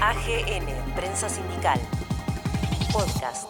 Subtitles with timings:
[0.00, 1.78] AGN, Prensa Sindical.
[2.92, 3.48] Podcast.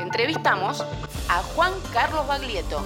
[0.00, 0.80] Entrevistamos
[1.28, 2.82] a Juan Carlos Baglietto.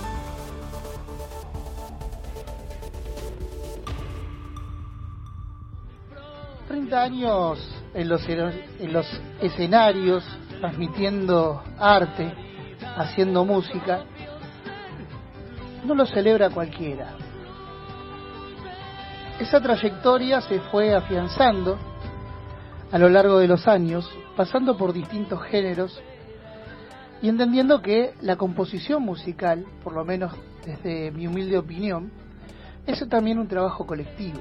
[6.93, 7.59] años
[7.95, 9.07] en los, en los
[9.41, 10.25] escenarios,
[10.61, 12.33] transmitiendo arte,
[12.97, 14.05] haciendo música,
[15.85, 17.17] no lo celebra cualquiera.
[19.41, 21.79] Esa trayectoria se fue afianzando
[22.93, 25.99] a lo largo de los años, pasando por distintos géneros
[27.23, 30.35] y entendiendo que la composición musical, por lo menos
[30.67, 32.13] desde mi humilde opinión,
[32.87, 34.41] es también un trabajo colectivo.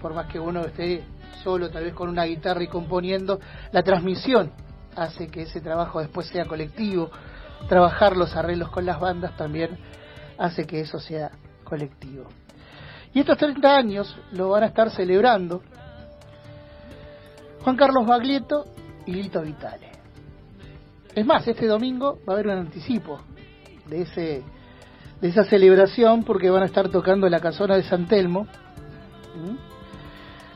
[0.00, 1.02] Por más que uno esté
[1.42, 3.40] solo, tal vez con una guitarra y componiendo,
[3.72, 4.52] la transmisión
[4.94, 7.10] hace que ese trabajo después sea colectivo.
[7.68, 9.76] Trabajar los arreglos con las bandas también
[10.38, 11.32] hace que eso sea
[11.64, 12.28] colectivo.
[13.14, 15.62] Y estos 30 años lo van a estar celebrando
[17.62, 18.66] Juan Carlos Baglietto
[19.06, 19.90] y Lito Vitale.
[21.14, 23.20] Es más, este domingo va a haber un anticipo
[23.86, 24.44] de ese
[25.22, 28.48] de esa celebración porque van a estar tocando la casona de San Telmo.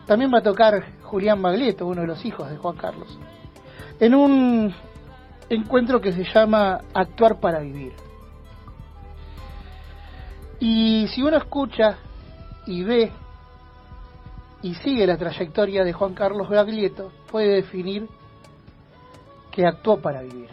[0.06, 3.16] También va a tocar Julián Baglietto, uno de los hijos de Juan Carlos,
[4.00, 4.74] en un
[5.48, 7.92] encuentro que se llama Actuar para Vivir.
[10.58, 11.98] Y si uno escucha
[12.66, 13.12] y ve
[14.62, 18.08] y sigue la trayectoria de Juan Carlos Baglietto, puede definir
[19.52, 20.50] que actuó para vivir.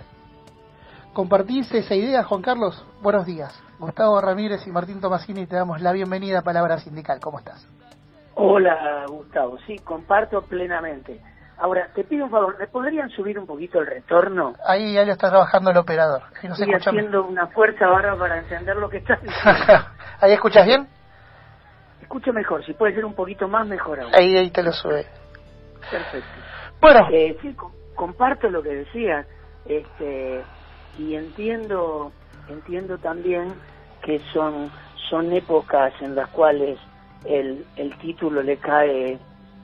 [1.14, 2.86] ¿Compartís esa idea, Juan Carlos?
[3.02, 3.62] Buenos días.
[3.80, 7.20] Gustavo Ramírez y Martín Tomasini te damos la bienvenida a Palabra Sindical.
[7.20, 7.68] ¿Cómo estás?
[8.36, 9.58] Hola, Gustavo.
[9.68, 11.22] Sí, comparto plenamente.
[11.58, 14.54] Ahora, te pido un favor, ¿me podrían subir un poquito el retorno?
[14.66, 16.24] Ahí ya lo está trabajando el operador.
[16.42, 19.20] Estoy haciendo una fuerza barra para encender lo que está
[20.20, 20.88] ¿Ahí escuchas bien?
[22.14, 24.14] Escucho mejor, si puede ser un poquito más, mejor aún.
[24.14, 25.08] Ahí, ahí te lo sube.
[25.90, 26.30] Perfecto.
[26.80, 27.08] Bueno.
[27.12, 27.56] Eh, sí,
[27.96, 29.26] comparto lo que decías,
[29.66, 30.44] este,
[31.00, 32.12] y entiendo,
[32.50, 33.56] entiendo también
[34.04, 34.70] que son,
[35.10, 36.78] son épocas en las cuales
[37.26, 39.18] el, el título le cae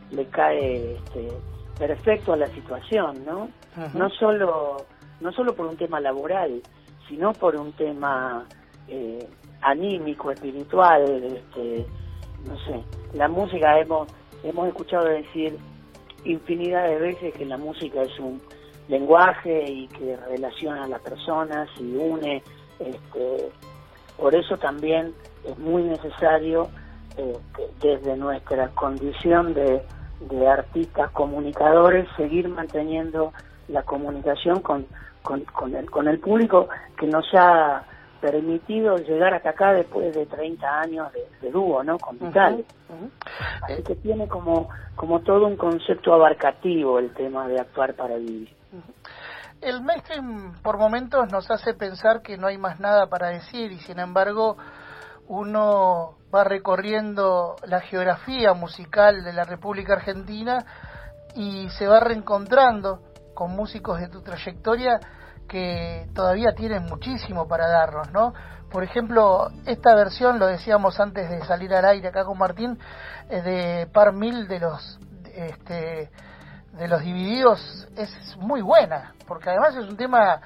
[0.09, 1.31] le cae este,
[1.77, 3.51] perfecto a la situación, ¿no?
[3.93, 4.87] No solo
[5.21, 6.63] no solo por un tema laboral,
[7.07, 8.43] sino por un tema
[8.87, 9.29] eh,
[9.61, 11.85] anímico, espiritual, este,
[12.45, 12.83] no sé.
[13.13, 14.07] La música hemos
[14.43, 15.57] hemos escuchado decir
[16.23, 18.41] infinidad de veces que la música es un
[18.87, 22.43] lenguaje y que relaciona a las personas y une.
[22.79, 23.49] Este,
[24.17, 25.13] por eso también
[25.45, 26.69] es muy necesario
[27.17, 27.37] eh,
[27.81, 29.81] desde nuestra condición de,
[30.47, 33.31] artistas comunicadores, seguir manteniendo
[33.69, 34.85] la comunicación con,
[35.21, 36.67] con, el, con el público
[36.97, 37.83] que nos ha
[38.21, 41.97] permitido llegar hasta acá después de 30 años de, dúo, ¿no?
[41.97, 42.65] Con Vital.
[43.63, 48.49] Así que tiene como, como todo un concepto abarcativo el tema de actuar para vivir.
[49.61, 53.79] El mainstream por momentos nos hace pensar que no hay más nada para decir y
[53.79, 54.57] sin embargo
[55.27, 60.65] uno va recorriendo la geografía musical de la República Argentina
[61.35, 63.01] y se va reencontrando
[63.33, 64.99] con músicos de tu trayectoria
[65.49, 68.33] que todavía tienen muchísimo para darnos, ¿no?
[68.71, 72.79] Por ejemplo, esta versión, lo decíamos antes de salir al aire acá con Martín,
[73.27, 74.99] de Par Mil de los
[75.33, 76.09] este,
[76.73, 80.41] de los divididos es muy buena, porque además es un tema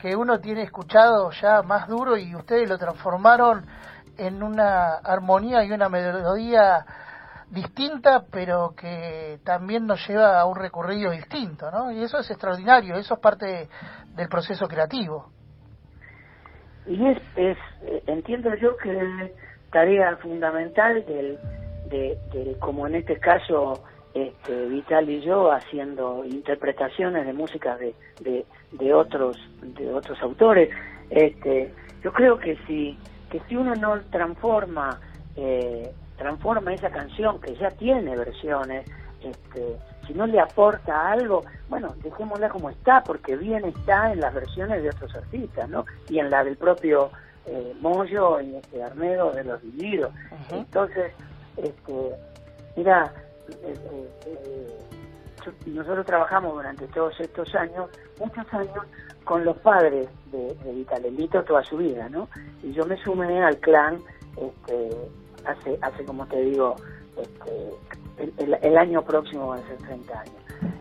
[0.00, 3.66] que uno tiene escuchado ya más duro y ustedes lo transformaron
[4.16, 6.84] en una armonía y una melodía
[7.50, 11.92] distinta, pero que también nos lleva a un recorrido distinto, ¿no?
[11.92, 13.68] Y eso es extraordinario, eso es parte
[14.14, 15.30] del proceso creativo.
[16.86, 17.58] Y es, es
[18.06, 19.32] entiendo yo que es
[19.70, 21.38] tarea fundamental del,
[21.88, 23.84] de, como en este caso,
[24.14, 30.70] este, Vital y yo haciendo interpretaciones de música de, de, de otros de otros autores
[31.10, 32.96] este yo creo que si
[33.28, 35.00] que si uno no transforma
[35.34, 35.90] eh,
[36.24, 38.86] transforma esa canción que ya tiene versiones,
[39.22, 39.76] este,
[40.06, 44.82] si no le aporta algo, bueno, dejémosla como está, porque bien está en las versiones
[44.82, 45.84] de otros artistas, ¿no?
[46.08, 47.10] Y en la del propio
[47.44, 50.14] eh, Moyo y este Arnedo de los Divididos.
[50.50, 51.12] Entonces,
[51.58, 52.14] este,
[52.74, 53.12] mira,
[53.62, 54.78] eh, eh,
[55.66, 58.86] nosotros trabajamos durante todos estos años, muchos años,
[59.24, 62.30] con los padres de, de Vitalelito toda su vida, ¿no?
[62.62, 63.98] Y yo me sumé al clan
[64.38, 64.90] este,
[65.46, 66.76] hace, hace como te digo,
[67.16, 70.34] este, el, año próximo van a ser 30 años.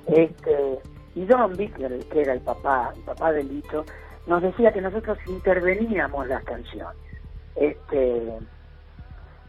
[0.07, 0.79] Este,
[1.15, 1.75] y Don Vic,
[2.09, 3.85] que era el papá, el papá de Lito,
[4.27, 6.97] nos decía que nosotros interveníamos las canciones.
[7.55, 8.33] Este,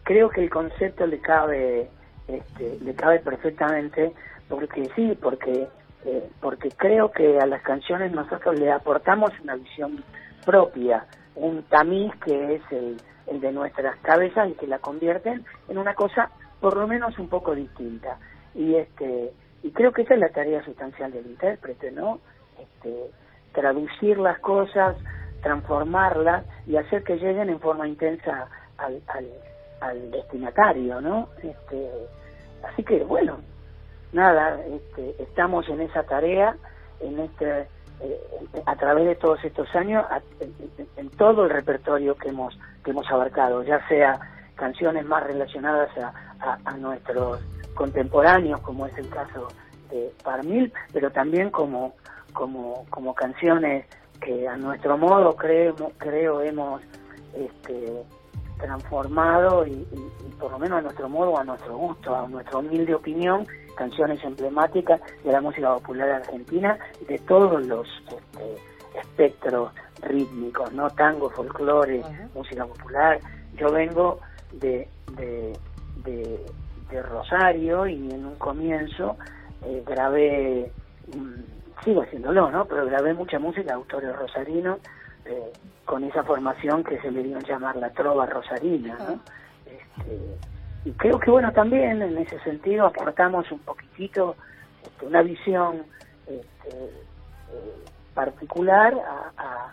[0.02, 1.88] creo que el concepto le cabe
[2.28, 4.12] este, le cabe perfectamente,
[4.48, 5.68] porque sí, porque
[6.06, 10.04] eh, porque creo que a las canciones nosotros le aportamos una visión
[10.44, 11.06] propia,
[11.36, 15.94] un tamiz que es el, el de nuestras cabezas y que la convierten en una
[15.94, 18.18] cosa por lo menos un poco distinta.
[18.54, 19.32] Y este
[19.62, 22.20] y creo que esa es la tarea sustancial del intérprete, ¿no?
[22.58, 23.10] Este,
[23.52, 24.94] traducir las cosas,
[25.42, 28.46] transformarlas y hacer que lleguen en forma intensa
[28.76, 29.26] al, al,
[29.80, 31.30] al destinatario, ¿no?
[31.42, 31.90] Este,
[32.62, 33.38] así que bueno,
[34.12, 36.56] nada, este, estamos en esa tarea,
[37.00, 37.66] en este,
[38.66, 40.04] a través de todos estos años,
[40.96, 44.18] en, todo el repertorio que hemos que hemos abarcado, ya sea
[44.56, 47.40] canciones más relacionadas a, a, nuestros
[47.74, 49.48] contemporáneos, como es el caso
[49.90, 51.94] de Parmil, pero también como
[52.32, 53.86] como como canciones
[54.20, 56.82] que a nuestro modo creo creo hemos
[57.34, 58.04] este,
[58.58, 59.86] transformado y,
[60.38, 63.46] por lo menos a nuestro modo, a nuestro gusto, a nuestra humilde opinión,
[63.76, 66.78] canciones emblemáticas de la música popular argentina
[67.08, 69.72] de todos los este, espectros
[70.02, 70.90] rítmicos, ¿no?
[70.90, 72.02] Tango, folclore,
[72.34, 73.18] música popular.
[73.56, 74.20] Yo vengo
[74.52, 75.58] de, de,
[76.04, 76.40] de,
[77.02, 79.16] Rosario y en un comienzo
[79.64, 80.70] eh, grabé,
[81.08, 82.66] mm, sigo haciéndolo, ¿no?
[82.66, 84.78] Pero grabé mucha música de autores rosarinos
[85.26, 85.52] eh,
[85.84, 89.20] con esa formación que se le dio a llamar la trova rosarina, ¿no?
[89.66, 90.36] Este,
[90.84, 94.36] y creo que bueno también en ese sentido aportamos un poquitito
[94.82, 95.86] este, una visión
[96.26, 97.84] este, eh,
[98.14, 98.94] particular
[99.36, 99.70] a,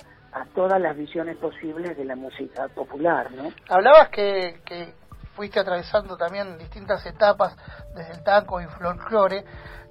[0.55, 3.51] todas las visiones posibles de la música popular, ¿no?
[3.69, 4.93] Hablabas que, que
[5.33, 7.55] fuiste atravesando también distintas etapas
[7.95, 9.43] desde el tango y folclore.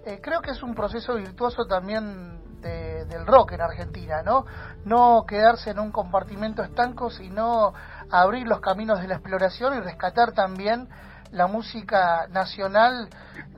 [0.07, 4.45] Eh, creo que es un proceso virtuoso también del rock en Argentina, ¿no?
[4.85, 7.73] No quedarse en un compartimento estanco, sino
[8.11, 10.89] abrir los caminos de la exploración y rescatar también
[11.33, 13.09] la música nacional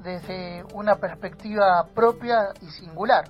[0.02, 3.25] desde una perspectiva propia y singular.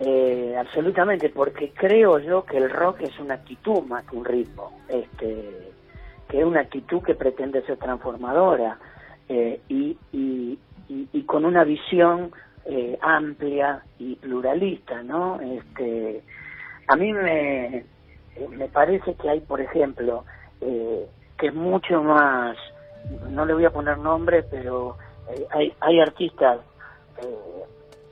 [0.00, 4.80] Eh, absolutamente, porque creo yo que el rock es una actitud más que un ritmo,
[4.88, 5.72] este,
[6.28, 8.78] que es una actitud que pretende ser transformadora
[9.28, 10.58] eh, y, y,
[10.88, 12.32] y, con una visión
[13.04, 15.38] amplia y pluralista, ¿no?
[15.40, 16.22] Este,
[16.88, 17.84] a mí me,
[18.50, 20.24] me parece que hay, por ejemplo,
[20.60, 21.06] eh,
[21.38, 22.56] que es mucho más,
[23.30, 24.96] no le voy a poner nombre, pero
[25.28, 26.60] eh, hay, hay artistas,
[27.22, 27.64] eh,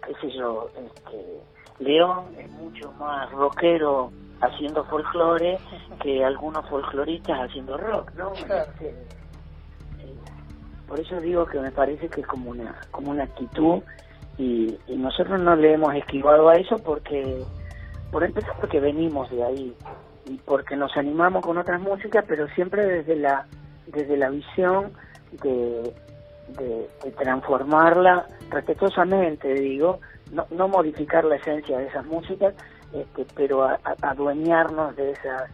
[0.06, 1.40] qué sé yo, este,
[1.78, 4.12] León es mucho más rockero
[4.42, 5.58] haciendo folclore
[6.02, 8.32] que algunos folcloristas haciendo rock, ¿no?
[8.32, 10.14] Este, eh,
[10.86, 13.82] por eso digo que me parece que es como una, como una actitud
[14.38, 17.42] y, nosotros no le hemos esquivado a eso porque,
[18.10, 19.76] por empezar, porque venimos de ahí
[20.26, 23.46] y porque nos animamos con otras músicas, pero siempre desde la
[23.86, 24.92] desde la visión
[25.42, 25.92] de,
[26.58, 30.00] de, transformarla respetuosamente, digo,
[30.32, 32.54] no, no, modificar la esencia de esas músicas,
[32.92, 33.68] este, pero
[34.02, 35.50] adueñarnos de esas,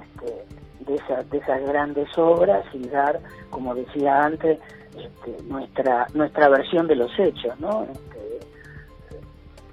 [0.00, 0.44] este,
[0.84, 3.20] de esas de esas grandes obras y dar,
[3.50, 4.58] como decía antes,
[4.96, 7.84] este, nuestra nuestra versión de los hechos, ¿no?
[7.84, 8.17] Este,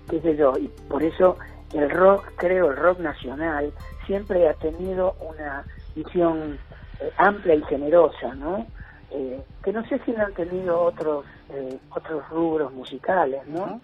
[0.10, 1.38] qué sé yo, y por eso
[1.74, 3.74] el rock, creo, el rock nacional
[4.06, 5.66] siempre ha tenido una
[5.96, 6.57] visión
[7.00, 8.68] eh, amplia y generosa, ¿no?
[9.12, 13.81] Eh, que no sé si lo han tenido otros eh, otros rubros musicales, ¿no?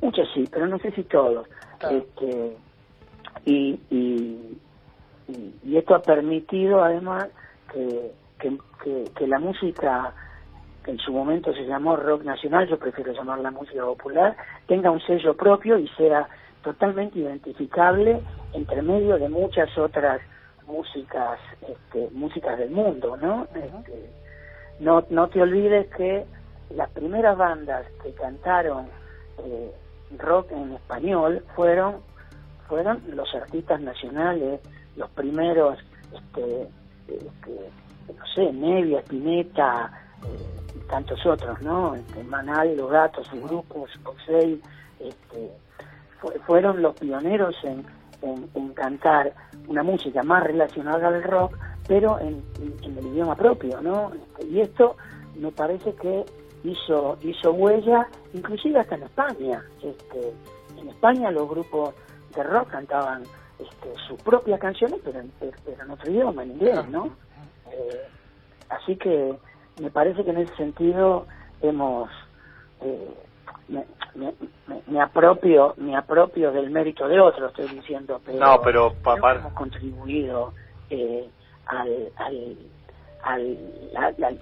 [0.00, 1.46] muchos sí, pero no sé si todos.
[1.90, 2.56] Este,
[3.44, 4.58] y, y,
[5.64, 7.28] y, esto ha permitido además
[7.72, 10.12] que, que, que, la música
[10.84, 15.00] que en su momento se llamó rock nacional, yo prefiero llamarla música popular, tenga un
[15.00, 16.28] sello propio y sea
[16.62, 18.20] totalmente identificable
[18.52, 20.20] entre medio de muchas otras
[20.66, 24.10] músicas este, músicas del mundo no este,
[24.80, 26.26] no no te olvides que
[26.70, 28.86] las primeras bandas que cantaron
[29.38, 29.72] eh,
[30.18, 32.02] rock en español fueron
[32.68, 34.60] fueron los artistas nacionales
[34.96, 35.78] los primeros
[36.12, 36.68] este,
[37.08, 37.70] este
[38.14, 39.90] no sé Nevia Spinetta
[40.24, 44.60] eh, y tantos otros no este, Manal los gatos sus grupos Oxey
[45.00, 45.52] este
[46.46, 47.84] fueron los pioneros en,
[48.22, 49.32] en, cantar
[49.66, 51.56] una música más relacionada al rock,
[51.86, 52.42] pero en,
[52.82, 54.12] el idioma propio, ¿no?
[54.48, 54.96] Y esto
[55.36, 56.24] me parece que
[56.64, 59.64] hizo hizo huella, inclusive hasta en España.
[59.82, 60.32] Este,
[60.76, 61.94] en España los grupos
[62.34, 63.22] de rock cantaban
[63.58, 67.06] este, sus propias canciones, pero en, pero en otro idioma, en inglés, ¿no?
[67.70, 68.02] Eh,
[68.68, 69.38] así que
[69.80, 71.26] me parece que en ese sentido
[71.62, 72.10] hemos
[72.82, 73.14] eh,
[74.86, 79.52] me, apropio me apropio del mérito de otros estoy diciendo pero no pero papá hemos
[79.52, 80.52] contribuido
[80.90, 81.28] eh,
[81.66, 82.12] al,
[83.22, 83.58] al,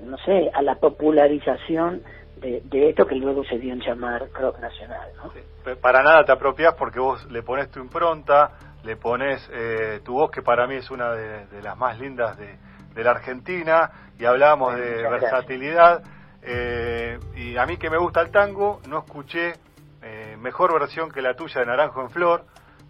[0.04, 2.02] no sé, a la popularización
[2.40, 5.08] de, esto que luego se dio en llamar rock nacional.
[5.16, 5.76] ¿no?
[5.76, 8.52] Para nada te apropias porque vos le pones tu impronta,
[8.84, 12.54] le pones eh, tu voz, que para mí es una de, las más lindas de,
[13.04, 16.02] la Argentina, y hablábamos de versatilidad.
[16.42, 19.54] Eh, y a mí que me gusta el tango, no escuché
[20.02, 22.44] eh, mejor versión que la tuya de Naranjo en Flor.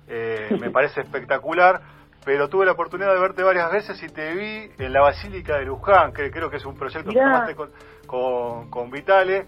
[0.07, 1.81] me parece espectacular
[2.27, 5.65] pero tuve la oportunidad de verte varias veces y te vi en la Basílica de
[5.65, 9.47] Luján, que creo que es un proyecto que tomaste con, con, Vitale,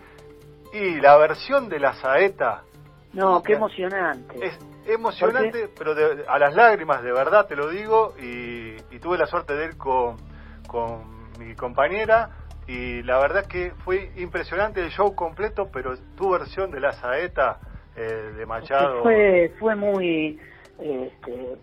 [0.72, 2.62] y la versión de la saeta.
[3.14, 4.46] No, qué emocionante.
[4.46, 5.92] Es emocionante, pero
[6.28, 10.16] a las lágrimas, de verdad te lo digo, y, tuve la suerte de ir con,
[10.68, 12.30] con mi compañera,
[12.68, 17.58] y la verdad que fue impresionante el show completo, pero tu versión de la saeta
[17.96, 19.02] eh, de Machado...
[19.02, 20.38] Fue, fue muy...
[20.78, 21.56] Este,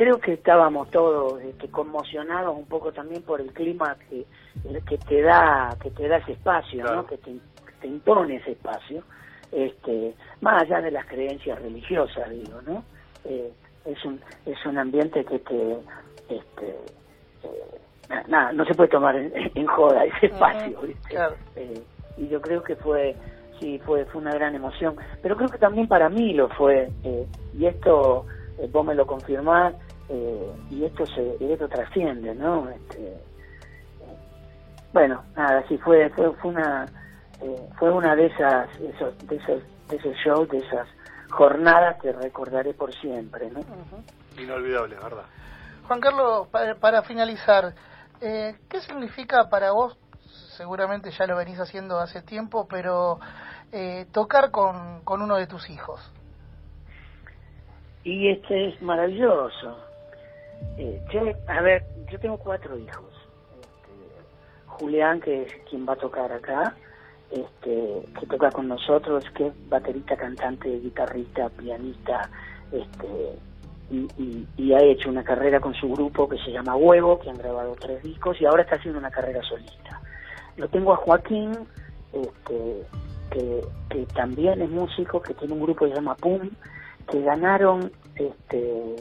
[0.00, 4.24] creo que estábamos todos este, conmocionados un poco también por el clima que,
[4.88, 7.04] que te da que te da ese espacio, ¿no?
[7.04, 9.02] Que te, impone ese espacio,
[9.52, 12.82] este, más allá de las creencias religiosas, digo, ¿no?
[13.26, 13.52] Eh,
[13.84, 15.76] es un es un ambiente que te
[18.28, 20.78] nada, no se puede tomar en, joda ese espacio,
[21.56, 21.82] eh,
[22.16, 23.16] y yo creo que fue
[23.58, 26.90] sí fue fue una gran emoción, pero creo que también para mí lo fue
[27.54, 28.26] y esto
[28.68, 29.74] vos me lo confirmás
[30.08, 33.16] eh, y esto se esto trasciende no este,
[34.92, 36.86] bueno nada sí fue fue, fue una
[37.40, 40.86] eh, fue una de esas esos, de esos de esos shows de esas
[41.30, 43.60] jornadas que recordaré por siempre no
[44.40, 45.24] inolvidable verdad.
[45.86, 47.72] Juan Carlos para, finalizar
[48.20, 49.96] eh, qué significa para vos
[50.56, 53.18] seguramente ya lo venís haciendo hace tiempo pero
[54.12, 56.00] tocar con, con uno de tus hijos.
[58.04, 59.76] Y este es maravilloso.
[60.78, 63.12] Eh, yo, a ver, yo tengo cuatro hijos.
[63.60, 66.74] Este, Julián, que es quien va a tocar acá,
[67.30, 72.30] este, que toca con nosotros, que es baterista, cantante, guitarrista, pianista,
[72.72, 73.38] este,
[73.90, 77.74] y, ha hecho una carrera con su grupo que se llama Huevo, que han grabado
[77.78, 80.00] tres discos, y ahora está haciendo una carrera solista.
[80.56, 81.52] Lo tengo a Joaquín,
[82.12, 82.86] este,
[83.30, 86.50] que, que también es músico, que tiene un grupo que se llama PUM,
[87.10, 88.96] que ganaron este,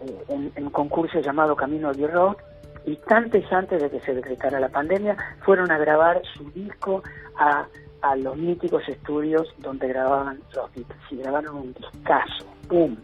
[0.00, 2.42] eh, en, un concurso llamado Camino al Rock
[2.86, 7.02] y antes antes de que se decretara la pandemia fueron a grabar su disco
[7.36, 7.66] a,
[8.00, 12.96] a los míticos estudios donde grababan los Beatles y grabaron un discazo, ¡pum!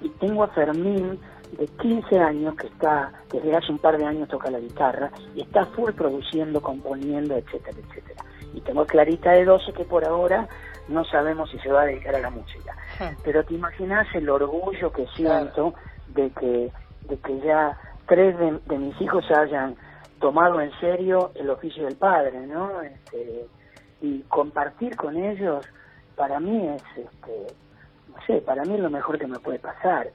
[0.00, 1.18] Y tengo a Fermín
[1.58, 5.42] de 15 años que está, desde hace un par de años toca la guitarra y
[5.42, 8.24] está full produciendo, componiendo, etcétera, etcétera.
[8.54, 10.48] Y tengo a Clarita de 12 que por ahora
[10.88, 12.76] no sabemos si se va a dedicar a la música.
[13.22, 15.74] Pero te imaginas el orgullo que siento
[16.08, 16.72] de que,
[17.08, 19.76] de que ya tres de, mis hijos hayan
[20.18, 22.80] tomado en serio el oficio del padre, ¿no?
[22.82, 23.46] Este,
[24.00, 25.64] y compartir con ellos,
[26.16, 27.54] para mí es, este,
[28.26, 30.08] sé, para mí es lo mejor que me puede pasar.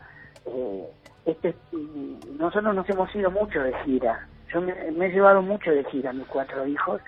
[0.45, 0.87] Eh,
[1.25, 1.55] este,
[2.37, 4.27] nosotros nos hemos ido mucho de gira.
[4.53, 7.01] Yo me, he llevado mucho de gira a mis cuatro hijos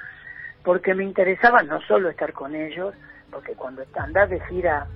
[0.63, 2.95] porque me interesaba no solo estar con ellos,
[3.29, 4.87] porque cuando andás de gira,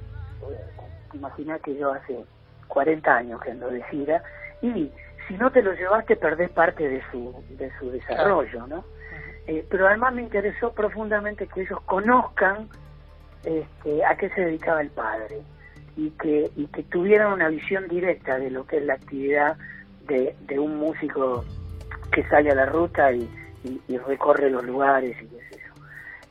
[0.49, 2.25] eh, que yo hace
[2.67, 4.23] 40 años que ando de gira,
[4.61, 4.91] y
[5.27, 8.83] si no te lo llevaste perdés parte de su, de su desarrollo, ¿no?
[9.45, 12.67] Eh, pero además me interesó profundamente que ellos conozcan
[13.43, 15.41] este, a qué se dedicaba el padre
[15.99, 19.57] y que, y que tuvieran una visión directa de lo que es la actividad
[20.07, 21.43] de, de un músico
[22.11, 23.29] que sale a la ruta y,
[23.87, 25.83] y, recorre los lugares y qué sé yo.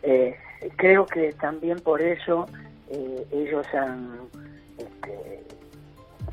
[0.03, 0.37] Eh,
[0.77, 2.47] creo que también por eso
[2.89, 4.19] eh, ellos han
[4.79, 5.45] este,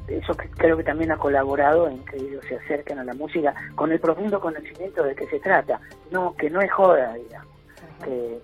[0.08, 3.92] eso creo que también ha colaborado en que ellos se acerquen a la música con
[3.92, 5.80] el profundo conocimiento de qué se trata.
[6.12, 7.54] No, que no es joda, digamos,
[8.04, 8.40] que,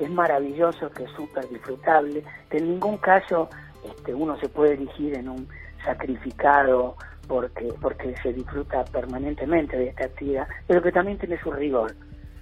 [0.00, 3.48] es maravilloso, que es súper disfrutable, que en ningún caso
[3.84, 5.48] este, uno se puede dirigir en un
[5.84, 11.94] sacrificado porque, porque se disfruta permanentemente de esta actividad, pero que también tiene su rigor,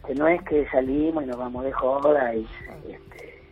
[0.07, 2.47] que no es que salimos y nos vamos de joda y
[2.89, 3.43] este,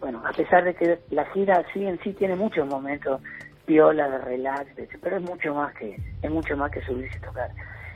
[0.00, 3.20] bueno, a pesar de que la gira sí en sí tiene muchos momentos
[3.66, 4.66] viola, de relax,
[5.00, 7.50] pero es mucho más que es mucho más que subirse y tocar.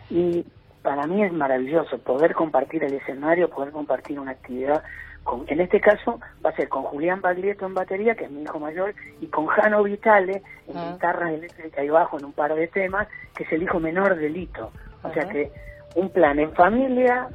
[0.08, 0.46] Y
[0.86, 4.84] para mí es maravilloso poder compartir el escenario, poder compartir una actividad
[5.24, 8.44] con, en este caso va a ser con Julián Baglietto en batería, que es mi
[8.44, 10.92] hijo mayor, y con Jano Vitale en ah.
[10.92, 14.28] guitarra eléctrica y bajo en un par de temas, que es el hijo menor de
[14.30, 14.70] Lito.
[15.02, 15.50] O sea que
[15.96, 17.30] un plan en familia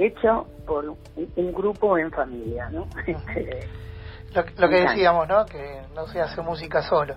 [0.00, 2.88] hecho por un, grupo en familia, ¿no?
[4.34, 5.46] Lo, que decíamos, ¿no?
[5.46, 7.14] Que no se hace música solo.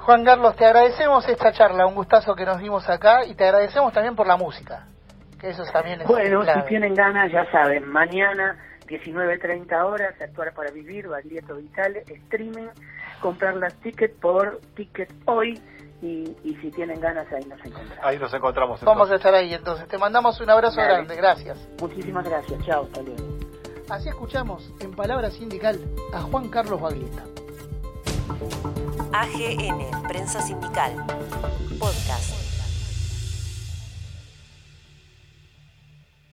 [0.00, 3.94] Juan Carlos, te agradecemos esta charla, un gustazo que nos dimos acá y te agradecemos
[3.94, 4.88] también por la música.
[5.40, 6.62] Que eso también es Bueno, clave.
[6.62, 12.68] si tienen ganas, ya saben, mañana 19.30 horas, Actuar para Vivir, Baglietto Vital, streaming,
[13.20, 15.60] comprar las tickets por Ticket Hoy
[16.02, 17.98] y, y si tienen ganas ahí nos encontramos.
[18.04, 18.80] Ahí nos encontramos.
[18.82, 19.88] Vamos a estar ahí entonces.
[19.88, 20.92] Te mandamos un abrazo Dale.
[20.94, 21.68] grande, gracias.
[21.80, 23.22] Muchísimas gracias, chao, hasta luego.
[23.90, 25.78] Así escuchamos en Palabra Sindical
[26.12, 27.22] a Juan Carlos Baglieta.
[29.12, 30.92] AGN, Prensa Sindical.
[31.78, 32.45] Podcast.